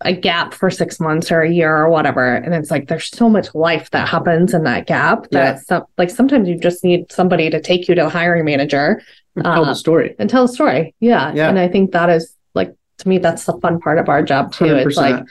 [0.03, 2.35] a gap for six months or a year or whatever.
[2.37, 5.61] And it's like there's so much life that happens in that gap that Yeah.
[5.69, 9.03] some, like sometimes you just need somebody to take you to the hiring manager
[9.43, 10.95] tell Uh, the story and tell a story.
[11.01, 11.33] Yeah.
[11.35, 11.49] Yeah.
[11.51, 14.53] And I think that is like to me, that's the fun part of our job
[14.53, 14.67] too.
[14.67, 14.97] It's 100%.
[14.97, 15.25] like,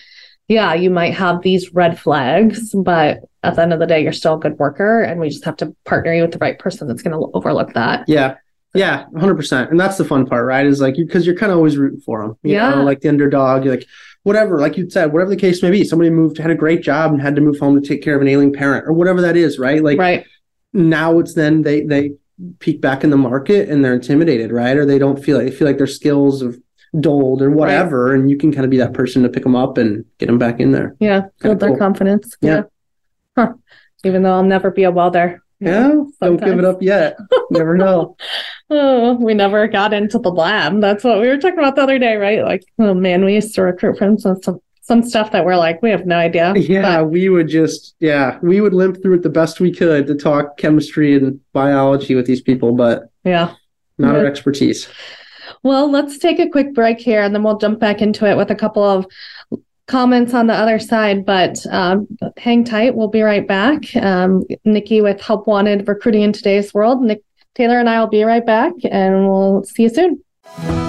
[0.48, 4.12] yeah, you might have these red flags, but at the end of the day, you're
[4.14, 6.88] still a good worker, and we just have to partner you with the right person
[6.88, 8.04] that's going to overlook that.
[8.08, 8.36] yeah
[8.76, 11.76] yeah 100% and that's the fun part right is like because you're kind of always
[11.76, 12.70] rooting for them you Yeah.
[12.70, 13.84] know like the underdog like
[14.22, 17.12] whatever like you said whatever the case may be somebody moved had a great job
[17.12, 19.36] and had to move home to take care of an ailing parent or whatever that
[19.36, 20.24] is right like right.
[20.72, 22.12] now it's then they they
[22.60, 24.78] peek back in the market and they're intimidated, right?
[24.78, 26.56] Or they don't feel like they feel like their skills have
[27.00, 29.78] dulled or whatever, and you can kind of be that person to pick them up
[29.78, 30.96] and get them back in there.
[31.00, 31.28] Yeah.
[31.42, 31.78] Build their cool.
[31.78, 32.36] confidence.
[32.42, 32.64] Yeah.
[33.38, 33.54] Huh.
[34.04, 35.44] Even though I'll never be a welder.
[35.60, 37.18] Yeah, don't give it up yet.
[37.52, 38.16] Never know.
[38.72, 40.80] Oh, we never got into the lab.
[40.80, 42.44] That's what we were talking about the other day, right?
[42.44, 45.82] Like, oh man, we used to recruit from some some, some stuff that we're like,
[45.82, 46.54] we have no idea.
[46.56, 50.06] Yeah, But, we would just yeah, we would limp through it the best we could
[50.06, 53.56] to talk chemistry and biology with these people, but yeah.
[53.98, 54.88] not our expertise.
[55.64, 58.52] Well, let's take a quick break here and then we'll jump back into it with
[58.52, 59.06] a couple of
[59.88, 61.26] comments on the other side.
[61.26, 62.96] But um, hang tight.
[62.96, 63.96] We'll be right back.
[63.96, 67.02] Um, Nikki with Help Wanted Recruiting in Today's World.
[67.02, 67.24] Nick
[67.56, 70.89] Taylor and I will be right back and we'll see you soon.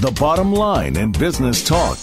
[0.00, 1.98] the bottom line in business talk.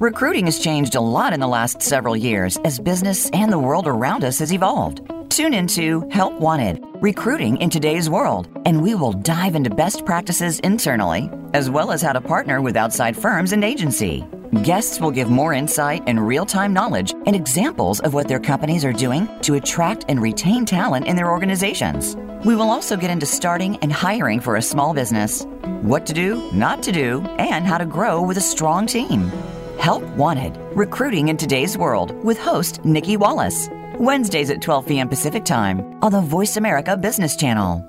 [0.00, 3.86] Recruiting has changed a lot in the last several years as business and the world
[3.86, 5.00] around us has evolved.
[5.30, 10.58] Tune into Help Wanted Recruiting in Today's World, and we will dive into best practices
[10.60, 14.24] internally, as well as how to partner with outside firms and agency.
[14.62, 18.84] Guests will give more insight and real time knowledge and examples of what their companies
[18.84, 22.16] are doing to attract and retain talent in their organizations.
[22.44, 25.46] We will also get into starting and hiring for a small business,
[25.80, 29.32] what to do, not to do, and how to grow with a strong team.
[29.78, 33.70] Help Wanted Recruiting in Today's World with host Nikki Wallace.
[33.98, 35.08] Wednesdays at 12 p.m.
[35.08, 37.82] Pacific Time on the Voice America Business Channel.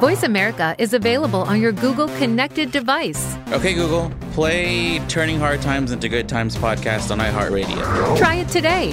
[0.00, 3.36] Voice America is available on your Google connected device.
[3.52, 8.18] Okay, Google, play Turning Hard Times into Good Times podcast on iHeartRadio.
[8.18, 8.92] Try it today.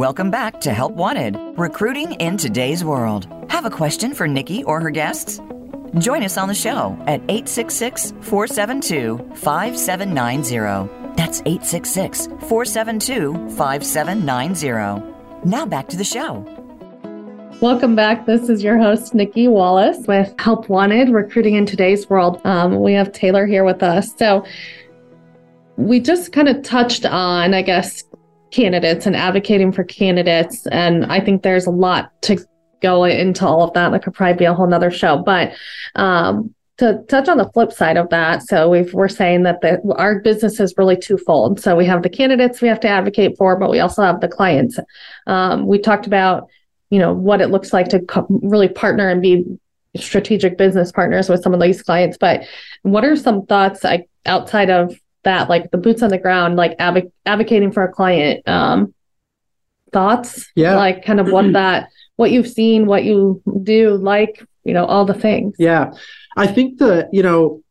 [0.00, 3.26] Welcome back to Help Wanted Recruiting in Today's World.
[3.50, 5.42] Have a question for Nikki or her guests?
[5.98, 11.14] Join us on the show at 866 472 5790.
[11.16, 15.14] That's 866 472 5790.
[15.44, 16.46] Now back to the show.
[17.60, 18.24] Welcome back.
[18.24, 22.40] This is your host, Nikki Wallace with Help Wanted Recruiting in Today's World.
[22.44, 24.16] Um, we have Taylor here with us.
[24.16, 24.46] So,
[25.76, 28.04] we just kind of touched on, I guess,
[28.50, 30.66] candidates and advocating for candidates.
[30.68, 32.44] And I think there's a lot to
[32.80, 33.90] go into all of that.
[33.90, 35.18] That could probably be a whole nother show.
[35.18, 35.52] But
[35.94, 39.80] um, to touch on the flip side of that, so we are saying that the,
[39.96, 41.60] our business is really twofold.
[41.60, 44.28] So we have the candidates we have to advocate for, but we also have the
[44.28, 44.78] clients.
[45.26, 46.48] Um, we talked about,
[46.88, 49.44] you know, what it looks like to co- really partner and be
[49.96, 52.16] strategic business partners with some of these clients.
[52.16, 52.44] But
[52.82, 56.74] what are some thoughts like, outside of that like the boots on the ground like
[56.78, 58.94] adv- advocating for a client um
[59.92, 60.76] thoughts yeah.
[60.76, 65.04] like kind of what that what you've seen what you do like you know all
[65.04, 65.54] the things.
[65.58, 65.92] Yeah.
[66.36, 67.62] I think the you know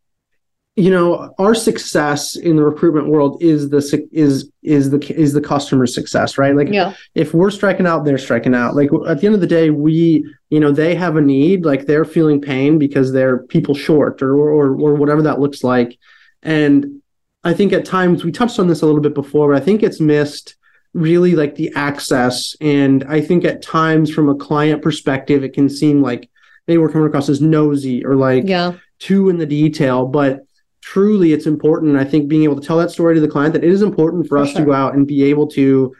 [0.75, 5.41] you know our success in the recruitment world is the is is the is the
[5.41, 6.55] customer success right?
[6.55, 6.93] Like yeah.
[7.15, 8.75] if we're striking out they're striking out.
[8.75, 11.85] Like at the end of the day we you know they have a need like
[11.85, 15.97] they're feeling pain because they're people short or or, or whatever that looks like.
[16.41, 17.01] And
[17.43, 19.83] I think at times we touched on this a little bit before, but I think
[19.83, 20.55] it's missed
[20.93, 22.55] really like the access.
[22.59, 26.29] And I think at times from a client perspective, it can seem like
[26.67, 28.73] they were coming across as nosy or like yeah.
[28.99, 30.05] too in the detail.
[30.05, 30.45] But
[30.81, 31.97] truly it's important.
[31.97, 34.25] I think being able to tell that story to the client that it is important
[34.25, 34.61] for, for us sure.
[34.61, 35.95] to go out and be able to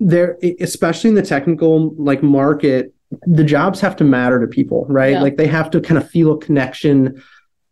[0.00, 5.12] there, especially in the technical like market, the jobs have to matter to people, right?
[5.12, 5.22] Yeah.
[5.22, 7.22] Like they have to kind of feel a connection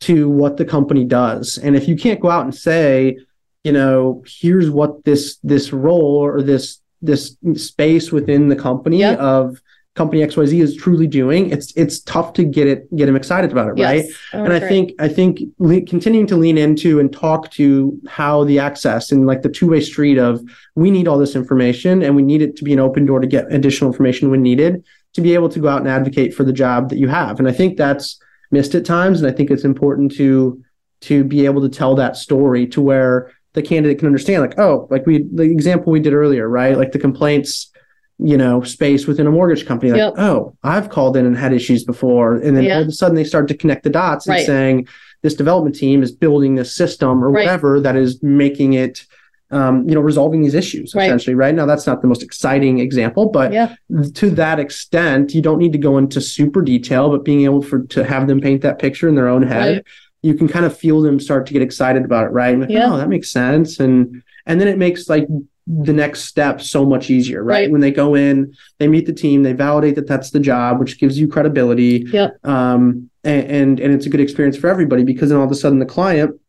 [0.00, 1.58] to what the company does.
[1.58, 3.18] And if you can't go out and say,
[3.64, 9.18] you know, here's what this this role or this this space within the company yep.
[9.18, 9.60] of
[9.94, 13.70] company XYZ is truly doing, it's it's tough to get it get them excited about
[13.70, 13.88] it, yes.
[13.88, 14.04] right?
[14.34, 18.44] Oh, and I think I think le- continuing to lean into and talk to how
[18.44, 20.42] the access and like the two way street of
[20.74, 23.26] we need all this information and we need it to be an open door to
[23.26, 26.52] get additional information when needed to be able to go out and advocate for the
[26.52, 27.38] job that you have.
[27.38, 29.20] And I think that's missed at times.
[29.20, 30.62] And I think it's important to
[31.02, 34.86] to be able to tell that story to where the candidate can understand, like, oh,
[34.90, 36.76] like we the example we did earlier, right?
[36.76, 37.70] Like the complaints,
[38.18, 39.92] you know, space within a mortgage company.
[39.92, 40.14] Like, yep.
[40.18, 42.36] oh, I've called in and had issues before.
[42.36, 42.76] And then yeah.
[42.76, 44.38] all of a sudden they start to connect the dots right.
[44.38, 44.88] and saying,
[45.22, 47.44] this development team is building this system or right.
[47.44, 49.06] whatever that is making it
[49.50, 51.04] um, you know, resolving these issues right.
[51.04, 51.54] essentially, right?
[51.54, 53.74] Now, that's not the most exciting example, but yeah.
[54.14, 57.84] to that extent, you don't need to go into super detail, but being able for
[57.86, 59.84] to have them paint that picture in their own head, right.
[60.22, 62.58] you can kind of feel them start to get excited about it, right?
[62.58, 62.92] Like, yeah.
[62.92, 63.78] oh, that makes sense.
[63.78, 65.26] And and then it makes like
[65.66, 67.62] the next step so much easier, right?
[67.62, 67.70] Right.
[67.70, 70.98] When they go in, they meet the team, they validate that that's the job, which
[70.98, 72.04] gives you credibility.
[72.12, 72.44] Yep.
[72.44, 75.56] Um, and, and and it's a good experience for everybody because then all of a
[75.56, 76.40] sudden the client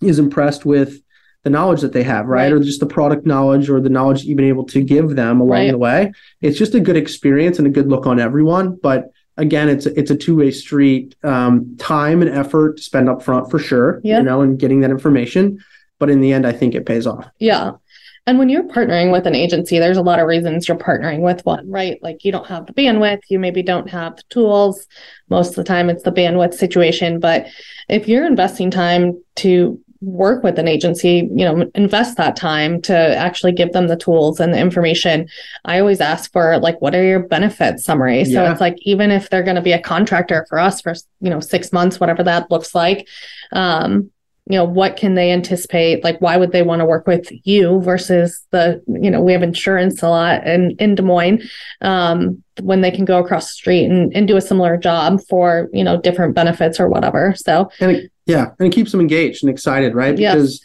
[0.00, 1.02] is impressed with
[1.48, 2.44] the knowledge that they have, right?
[2.44, 2.52] Right.
[2.52, 5.50] Or just the product knowledge or the knowledge you've been able to give them along
[5.50, 5.70] Right.
[5.70, 6.12] the way.
[6.42, 8.78] It's just a good experience and a good look on everyone.
[8.82, 11.14] But again, it's it's a two way street.
[11.24, 14.18] Um, time and effort to spend up front for sure, Yeah.
[14.18, 15.58] you know, and getting that information.
[15.98, 17.26] But in the end, I think it pays off.
[17.38, 17.72] Yeah.
[18.26, 21.40] And when you're partnering with an agency, there's a lot of reasons you're partnering with
[21.46, 21.98] one, right?
[22.02, 24.86] Like you don't have the bandwidth, you maybe don't have the tools.
[25.30, 27.20] Most of the time, it's the bandwidth situation.
[27.20, 27.46] But
[27.88, 32.96] if you're investing time to work with an agency, you know, invest that time to
[32.96, 35.28] actually give them the tools and the information.
[35.64, 38.24] I always ask for like, what are your benefits summary?
[38.24, 38.52] So Yeah.
[38.52, 41.40] it's like, even if they're going to be a contractor for us for, you know,
[41.40, 43.08] six months, whatever that looks like,
[43.52, 44.10] um,
[44.50, 47.82] you know what can they anticipate like why would they want to work with you
[47.82, 51.42] versus the you know we have insurance a lot in in des moines
[51.82, 55.68] um, when they can go across the street and, and do a similar job for
[55.74, 59.50] you know different benefits or whatever so And yeah, and it keeps them engaged and
[59.50, 60.14] excited, right?
[60.14, 60.62] Because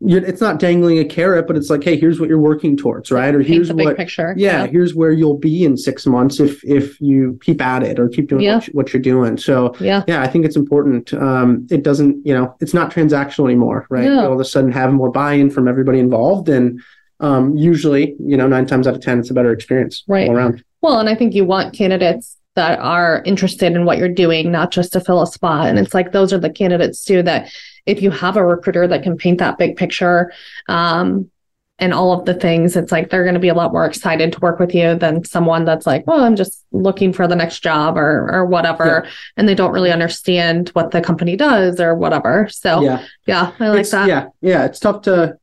[0.00, 3.10] you it's not dangling a carrot, but it's like, hey, here's what you're working towards,
[3.10, 3.34] right?
[3.34, 7.38] Or here's what picture yeah, here's where you'll be in six months if if you
[7.42, 8.56] keep at it or keep doing Yeah.
[8.56, 9.38] what, you, what you're doing.
[9.38, 11.14] So yeah yeah, I think it's important.
[11.14, 14.06] Um, it doesn't, you know, it's not transactional anymore, right?
[14.10, 16.80] All of a sudden have more buy-in from everybody involved, and
[17.20, 20.28] um, usually, you know, nine times out of ten, it's a better experience Right.
[20.28, 20.62] all around.
[20.82, 24.72] Well, and I think you want candidates that are interested in what you're doing, not
[24.72, 25.68] just to fill a spot.
[25.68, 27.52] And it's like those are the candidates too that
[27.86, 30.32] if you have a recruiter that can paint that big picture,
[30.68, 31.30] um,
[31.78, 34.32] and all of the things, it's like they're going to be a lot more excited
[34.32, 37.62] to work with you than someone that's like, well, I'm just looking for the next
[37.62, 42.48] job or or whatever, and they don't really understand what the company does or whatever.
[42.50, 44.08] So yeah, yeah, I like It's- that.
[44.08, 45.38] Yeah, yeah, it's tough to.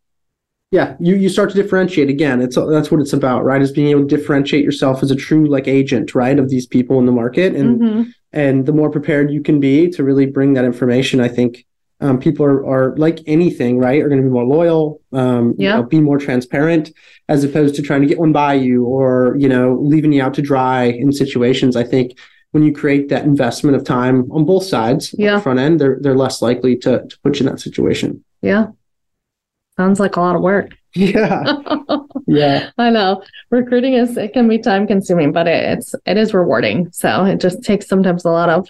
[0.74, 2.42] Yeah, you you start to differentiate again.
[2.42, 3.62] It's that's what it's about, right?
[3.62, 6.98] Is being able to differentiate yourself as a true like agent, right, of these people
[6.98, 8.08] in the market, and Mhm.
[8.34, 11.64] and the more prepared you can be to really bring that information, I think
[12.02, 14.02] um, people are are like anything, right?
[14.02, 15.76] Are going to be more loyal, um, you Yeah.
[15.76, 16.92] know, be more transparent,
[17.30, 20.34] as opposed to trying to get one by you or you know leaving you out
[20.34, 21.76] to dry in situations.
[21.76, 22.18] I think
[22.52, 25.40] when you create that investment of time on both sides, Yeah.
[25.40, 28.24] front end, they're they're less likely to to put you in that situation.
[28.42, 28.66] yeah.
[29.78, 30.72] Sounds like a lot of work.
[30.96, 31.42] Yeah,
[32.28, 36.36] yeah, I know recruiting is it can be time consuming, but it, it's it is
[36.36, 36.92] rewarding.
[36.92, 38.68] So it just takes sometimes a lot of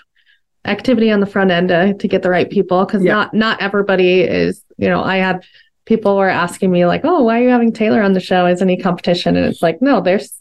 [0.63, 3.13] activity on the front end to, to get the right people because Yeah.
[3.15, 4.63] not not everybody is.
[4.77, 5.43] You know, I had
[5.83, 8.45] people were asking me like, "Oh, why are you having Taylor on the show?
[8.45, 10.31] Is any competition?" And it's like, no, there's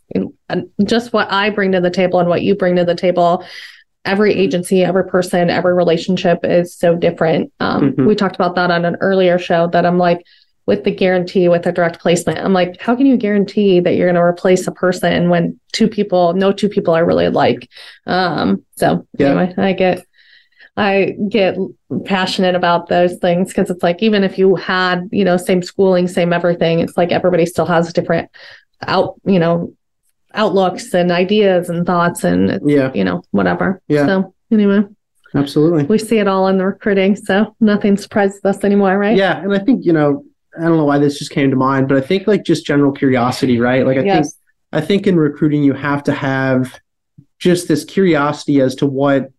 [0.84, 3.44] just what I bring to the table and what you bring to the table.
[4.04, 7.52] Every agency, every person, every relationship is so different.
[7.58, 8.06] Um, Mhm.
[8.06, 9.66] We talked about that on an earlier show.
[9.66, 10.24] That I'm like
[10.66, 12.38] with the guarantee with a direct placement.
[12.38, 15.88] I'm like, how can you guarantee that you're going to replace a person when two
[15.88, 17.68] people, no two people are really alike?
[18.06, 19.28] Um, so Yeah.
[19.30, 20.06] anyway, I get,
[20.76, 21.56] I get
[22.04, 26.06] passionate about those things because it's like, even if you had, you know, same schooling,
[26.08, 28.30] same everything, it's like everybody still has different
[28.86, 29.74] out, you know,
[30.34, 33.82] outlooks and ideas and thoughts and, yeah, you know, whatever.
[33.88, 34.06] Yeah.
[34.06, 34.82] So anyway,
[35.34, 35.84] absolutely.
[35.84, 37.16] we see it all in the recruiting.
[37.16, 39.16] So nothing surprises us anymore, right?
[39.16, 40.24] Yeah, and I think you know,
[40.58, 42.92] I don't know why this just came to mind, but I think like just general
[42.92, 43.86] curiosity, right?
[43.86, 44.26] Like I think.
[44.72, 46.80] I think in recruiting you have to have
[47.38, 49.30] just this curiosity as to what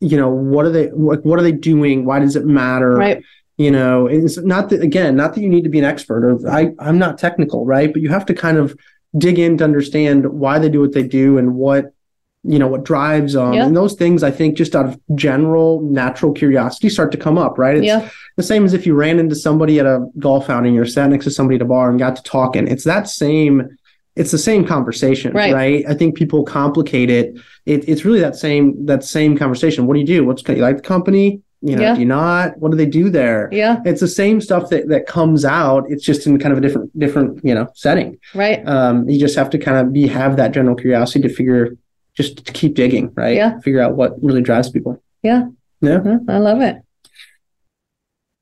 [0.00, 2.04] you know, what are they what, what are they doing?
[2.04, 2.96] Why does it matter?
[2.96, 3.22] Right.
[3.58, 6.50] You know, it's not that again, not that you need to be an expert or
[6.50, 7.92] I I'm not technical, right?
[7.92, 8.76] But you have to kind of
[9.18, 11.92] dig in to understand why they do what they do and what
[12.42, 13.66] you know what drives them Yeah.
[13.66, 17.58] and those things i think just out of general natural curiosity start to come up
[17.58, 18.08] right it's Yeah.
[18.38, 21.24] the same as if you ran into somebody at a golf outing or sat next
[21.26, 22.66] to somebody at a bar and got to talking.
[22.66, 23.68] It's that same,
[24.16, 25.52] it's the same conversation, Right.
[25.52, 25.84] right?
[25.86, 27.34] I think people complicate it.
[27.66, 27.86] it.
[27.86, 29.86] It's really that same that same conversation.
[29.86, 30.24] What do you do?
[30.24, 31.42] What's you like the company?
[31.60, 31.94] You know, Yeah.
[31.94, 32.56] do you not?
[32.58, 33.50] What do they do there?
[33.52, 33.80] Yeah.
[33.84, 35.84] It's the same stuff that that comes out.
[35.90, 38.16] It's just in kind of a different different you know setting.
[38.34, 38.62] Right.
[38.66, 41.76] Um, you just have to kind of be have that general curiosity to figure,
[42.16, 43.36] just to keep digging, right?
[43.36, 43.58] Yeah.
[43.60, 45.02] Figure out what really drives people.
[45.22, 45.48] Yeah.
[45.80, 46.00] Yeah.
[46.02, 46.76] Huh, I love it.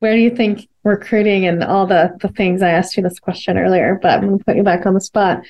[0.00, 3.58] Where do you think recruiting and all the the things I asked you this question
[3.58, 5.44] earlier, but I'm gonna put you back on the spot.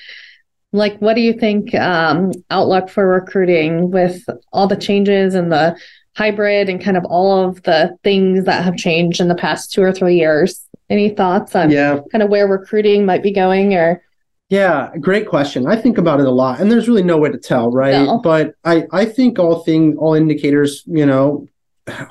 [0.71, 5.75] Like, what do you think um, outlook for recruiting with all the changes and the
[6.15, 9.81] hybrid and kind of all of the things that have changed in the past two
[9.81, 10.63] or three years?
[10.89, 11.99] Any thoughts on Yeah.
[12.11, 14.03] kind of where recruiting might be going or
[14.49, 15.67] Yeah, great question.
[15.67, 18.05] I think about it a lot, and there's really no way to tell, right?
[18.05, 18.17] No.
[18.19, 21.47] But I, I think all thing, all indicators, you know,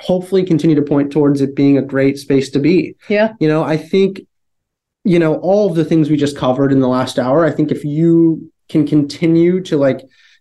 [0.01, 2.95] hopefully continue to point towards it being a great space to be.
[3.09, 4.21] yeah, You know, I think,
[5.05, 7.71] you know, all of the things we just covered in the last hour, I think
[7.73, 10.01] if you can continue to like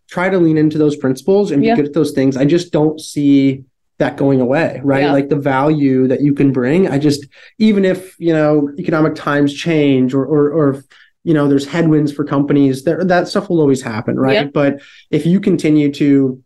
[0.10, 1.76] try to lean into those principles and be Yeah.
[1.76, 3.64] good at those things, I just don't see
[4.00, 5.04] that going away, right?
[5.04, 5.14] Yeah.
[5.14, 6.88] Like the value that you can bring.
[6.88, 7.26] I just,
[7.58, 10.84] even if, you know, economic times change or, or, or,
[11.28, 14.34] you know, there's headwinds for companies, there, that stuff will always happen, right?
[14.34, 14.44] Yeah.
[14.46, 14.80] But
[15.12, 16.42] if you continue to,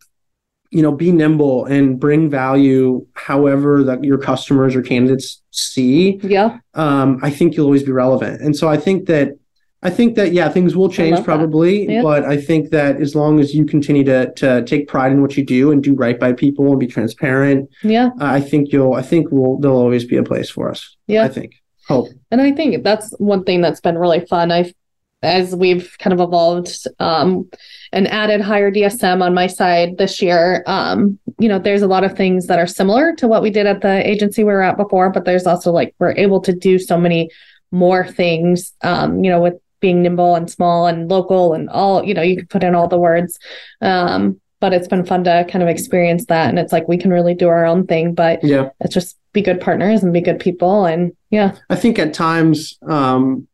[0.71, 6.57] you know, be nimble and bring value however that your customers or candidates see, Yeah.
[6.73, 8.41] um, I think you'll always be relevant.
[8.41, 9.27] And so I think that
[9.83, 12.01] I think that yeah, things will change probably, Yeah.
[12.03, 15.37] but I think that as long as you continue to to take pride in what
[15.37, 18.07] you do and do right by people and be transparent, Yeah.
[18.21, 20.81] uh, I think you'll I think we'll there'll always be a place for us.
[21.07, 21.23] Yeah.
[21.25, 21.51] I think.
[21.91, 22.09] Hope.
[22.31, 24.51] And I think that's one thing that's been really fun.
[24.51, 24.73] I've
[25.23, 27.47] as we've kind of evolved um,
[27.91, 32.03] and added Hire DSM on my side this year, um, you know, there's a lot
[32.03, 34.77] of things that are similar to what we did at the agency we were at
[34.77, 37.29] before, but there's also like we're able to do so many
[37.71, 42.13] more things, um, you know, with being nimble and small and local and all, you
[42.13, 43.37] know, you can put in all the words.
[43.81, 46.49] Um, but it's been fun to kind of experience that.
[46.49, 48.69] And it's like we can really do our own thing, but Yeah.
[48.79, 50.85] it's just be good partners and be good people.
[50.85, 53.47] And yeah, I think at times, um,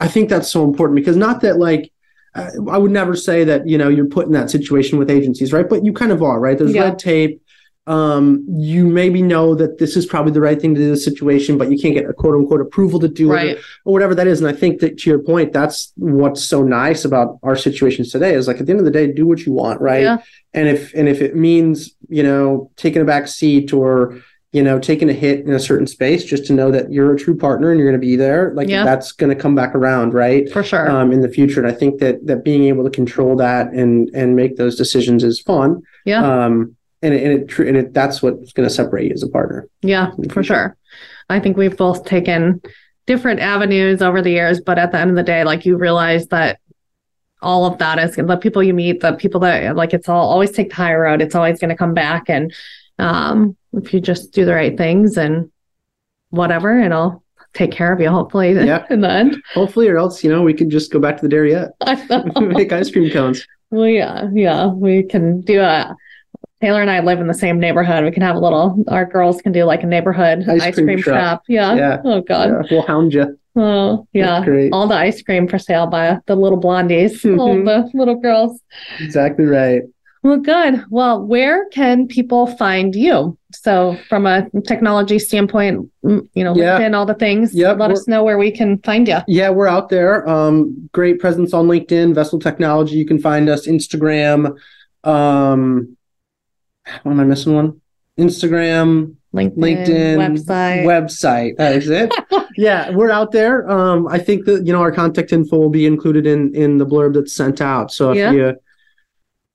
[0.00, 1.90] I think that's so important because not that like
[2.34, 5.52] uh, I would never say that you know you're put in that situation with agencies,
[5.52, 5.68] right?
[5.68, 6.58] But you kind of are, right?
[6.58, 6.84] There's Yeah.
[6.84, 7.40] red tape.
[7.88, 11.56] Um, you maybe know that this is probably the right thing to do the situation,
[11.56, 13.50] but you can't get a quote unquote approval to do Right.
[13.50, 14.40] it or whatever that is.
[14.40, 18.34] And I think that to your point, that's what's so nice about our situations today
[18.34, 20.02] is like at the end of the day, do what you want, right?
[20.02, 20.18] Yeah.
[20.52, 24.18] And if and if it means you know taking a back seat or
[24.56, 27.18] you know taking a hit in a certain space just to know that you're a
[27.24, 28.84] true partner and you're going to be there, like Yeah.
[28.84, 30.44] that's going to come back around, right?
[30.56, 30.86] for sure.
[30.90, 34.10] Um, in the future, and I think that that being able to control that and
[34.20, 35.82] and make those decisions is fun.
[36.04, 36.22] yeah.
[36.44, 36.54] Um,
[37.02, 39.68] and it, and it and it that's what's going to separate you as a partner.
[39.82, 40.76] Yeah, for sure.
[41.28, 42.60] I think we've both taken
[43.06, 46.28] different avenues over the years, but at the end of the day, like you realize
[46.28, 46.58] that
[47.42, 50.50] all of that is the people you meet, the people that like it's all always
[50.52, 51.20] take the high road.
[51.20, 52.30] It's always going to come back.
[52.30, 52.52] And
[52.98, 55.50] um, if you just do the right things and
[56.30, 57.22] whatever, it'll
[57.54, 58.84] take care of you, hopefully, Yeah.
[58.90, 59.36] in the end.
[59.54, 61.70] Hopefully, or else you know we could just go back to the dairy yet
[62.40, 63.46] make ice cream cones.
[63.70, 65.94] Well, yeah, yeah, we can do a.
[66.62, 68.02] Taylor and I live in the same neighborhood.
[68.02, 68.82] We can have a little.
[68.88, 71.14] Our girls can do like a neighborhood Ice ice, cream cream, shop.
[71.14, 71.42] shop.
[71.48, 71.74] Yeah.
[71.74, 71.98] Yeah.
[72.02, 72.48] Oh God.
[72.48, 73.38] Yeah, we'll hound you.
[73.56, 74.42] Oh yeah.
[74.72, 77.64] All the ice cream for sale by the little blondies, all Mhm.
[77.66, 78.58] the little girls.
[79.00, 79.82] Exactly right.
[80.22, 80.84] Well, good.
[80.90, 83.38] Well, where can people find you?
[83.54, 86.78] So, from a technology standpoint, mm, you know, Yeah.
[86.80, 87.54] LinkedIn, all the things.
[87.54, 89.18] Yep, Let us know where we can find you.
[89.28, 90.28] Yeah, we're out there.
[90.28, 92.96] Um, great presence on LinkedIn, Vessel Technology.
[92.96, 94.56] You can find us Instagram.
[95.04, 95.96] Um,
[97.02, 97.80] what am I missing one?
[98.18, 100.84] Instagram, LinkedIn, LinkedIn, website.
[100.84, 101.56] website.
[101.58, 102.12] That is it.
[102.56, 103.68] yeah, we're out there.
[103.70, 106.86] Um, I think that you know our contact info will be included in in the
[106.86, 107.92] blurb that's sent out.
[107.92, 108.32] So if Yeah.
[108.32, 108.54] you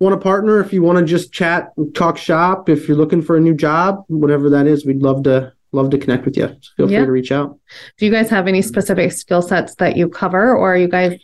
[0.02, 3.38] want to partner, if you want to just chat, talk shop, if you're looking for
[3.38, 6.48] a new job, whatever that is, we'd love to love to connect with you.
[6.48, 7.00] So feel Yeah.
[7.00, 7.58] free to reach out.
[7.98, 11.18] Do you guys have any specific skill sets that you cover, or are you guys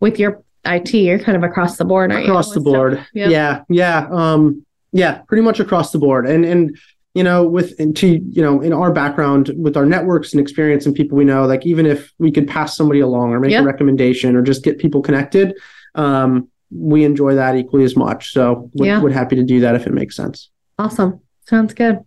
[0.00, 0.92] with your IT?
[0.94, 2.30] You're kind of across the board, aren't you?
[2.32, 3.28] across the board Yeah.
[3.28, 6.76] yeah yeah um yeah pretty much across the board and and
[7.14, 10.94] you know with to you know in our background with our networks and experience and
[10.94, 13.60] people we know like even if we could pass somebody along or make Yeah.
[13.60, 15.54] a recommendation or just get people connected
[15.94, 19.00] um we enjoy that equally as much so would, Yeah.
[19.00, 21.20] would happy to do that if it makes sense Awesome.
[21.46, 22.00] Sounds good.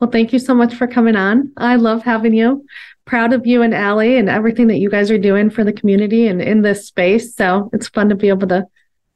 [0.00, 1.52] Well, thank you so much for coming on.
[1.58, 2.64] I love having you.
[3.04, 6.26] Proud of you and Allie and everything that you guys are doing for the community
[6.26, 7.36] and in this space.
[7.36, 8.64] So it's fun to be able to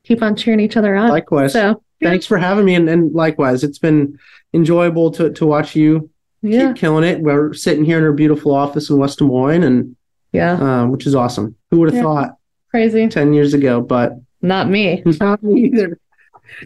[0.05, 1.09] keep on cheering each other on.
[1.09, 4.19] likewise So thanks for having me and, and likewise it's been
[4.53, 6.11] enjoyable to to watch you
[6.43, 9.63] yeah, keep killing it we're sitting here in our beautiful office in west des moines
[9.65, 9.97] and
[10.33, 12.03] yeah, um, which is awesome who would have Yeah.
[12.03, 12.37] thought
[12.71, 13.09] crazy.
[13.09, 14.13] 10 years ago, but
[14.43, 15.03] Not me.
[15.21, 15.99] not me either.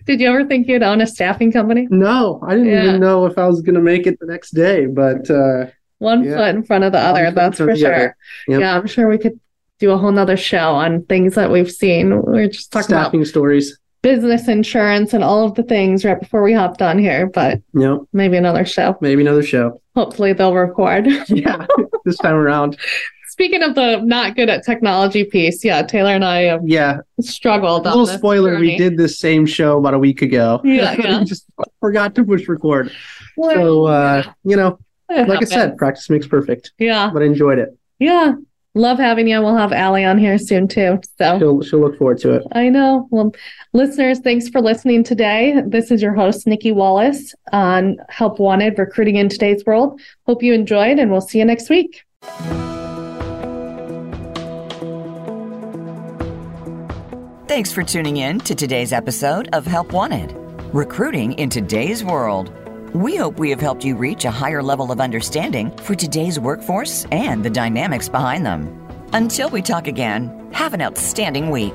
[0.05, 1.87] Did you ever think you'd own a staffing company?
[1.91, 2.85] No, I didn't Yeah.
[2.89, 5.66] even know if I was going to make it the next day, but uh,
[5.99, 6.37] One Yeah.
[6.37, 7.97] foot in front of the other, in that's for of the other.
[7.97, 8.16] sure.
[8.49, 8.61] Yep.
[8.61, 9.39] Yeah, I'm sure we could
[9.79, 12.22] do a whole nother show on things that we've seen.
[12.27, 13.79] We are just talking about staffing stories.
[14.03, 17.99] business insurance and all of the things right before we hopped on here, but Yep,
[18.12, 18.97] maybe another show.
[19.01, 19.81] maybe another show.
[19.95, 21.07] Hopefully they'll record.
[21.29, 21.66] Yeah,
[22.05, 22.77] this time around.
[23.39, 27.87] Speaking of the not good at technology piece, yeah, Taylor and I have Yeah, struggled.
[27.87, 30.62] a little spoiler: we did this same show about a week ago.
[30.64, 31.18] Yeah, yeah.
[31.18, 31.45] we just
[31.80, 32.91] forgot to push record.
[33.37, 34.78] Well, So uh, you know,
[35.11, 36.72] it like I said, practice makes perfect.
[36.78, 37.76] yeah, But I enjoyed it.
[37.99, 38.32] yeah.
[38.74, 39.41] Love having you.
[39.41, 41.01] We'll have Allie on here soon too.
[41.18, 42.43] So She'll she'll look forward to it.
[42.53, 43.07] I know.
[43.11, 43.34] Well,
[43.74, 45.62] listeners, thanks for listening today.
[45.66, 49.99] This is your host, Nikki Wallace on Help Wanted Recruiting in Today's World.
[50.26, 52.05] Hope you enjoyed, and we'll see you next week.
[57.49, 60.34] Thanks for tuning in to today's episode of Help Wanted
[60.74, 62.53] Recruiting in Today's World.
[62.92, 67.07] We hope we have helped you reach a higher level of understanding for today's workforce
[67.12, 68.66] and the dynamics behind them.
[69.12, 71.74] Until we talk again, have an outstanding week.